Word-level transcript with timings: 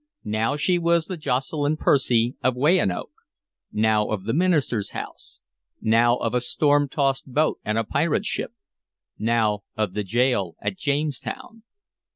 Now 0.25 0.57
she 0.57 0.79
was 0.79 1.05
the 1.05 1.15
Jocelyn 1.15 1.77
Percy 1.77 2.35
of 2.43 2.55
Weyanoke, 2.55 3.13
now 3.71 4.09
of 4.09 4.23
the 4.23 4.33
minister's 4.33 4.93
house, 4.97 5.39
now 5.79 6.15
of 6.17 6.33
a 6.33 6.41
storm 6.41 6.89
tossed 6.89 7.31
boat 7.31 7.59
and 7.63 7.77
a 7.77 7.83
pirate 7.83 8.25
ship, 8.25 8.51
now 9.19 9.61
of 9.77 9.93
the 9.93 10.03
gaol 10.03 10.55
at 10.59 10.75
Jamestown. 10.75 11.61